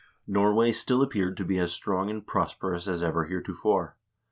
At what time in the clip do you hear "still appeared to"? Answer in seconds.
0.71-1.45